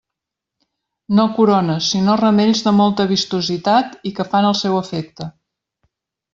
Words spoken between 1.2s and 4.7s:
corones, sinó ramells de molta vistositat i que fan el